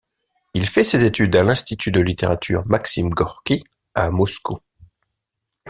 [0.55, 3.63] Il fait ses études à l'Institut de littérature Maxime-Gorki
[3.93, 4.57] à Moscou.